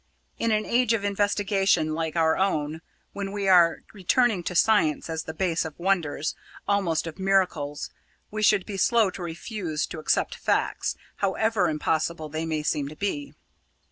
In 0.39 0.49
an 0.51 0.65
age 0.65 0.93
of 0.93 1.03
investigation 1.05 1.93
like 1.93 2.15
our 2.15 2.35
own, 2.35 2.81
when 3.13 3.31
we 3.31 3.47
are 3.47 3.83
returning 3.93 4.41
to 4.45 4.55
science 4.55 5.11
as 5.11 5.25
the 5.25 5.33
base 5.35 5.63
of 5.63 5.77
wonders 5.77 6.33
almost 6.67 7.05
of 7.05 7.19
miracles 7.19 7.91
we 8.31 8.41
should 8.41 8.65
be 8.65 8.77
slow 8.77 9.11
to 9.11 9.21
refuse 9.21 9.85
to 9.85 9.99
accept 9.99 10.33
facts, 10.33 10.95
however 11.17 11.69
impossible 11.69 12.29
they 12.29 12.47
may 12.47 12.63
seem 12.63 12.87
to 12.89 12.95
be. 12.95 13.35